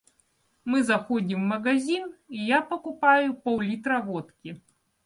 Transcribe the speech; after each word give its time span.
Мы 0.65 0.81
заходим 0.81 1.43
в 1.43 1.45
магазин, 1.45 2.15
и 2.27 2.39
я 2.43 2.63
покупаю 2.63 3.35
пол-литра 3.35 4.01
водки. 4.01 4.59